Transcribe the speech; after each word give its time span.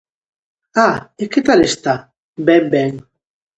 -Ah, 0.75 0.97
e 1.21 1.23
que 1.31 1.41
tal 1.47 1.61
está? 1.71 1.95
-Ben, 2.03 2.63
ben. 2.73 2.91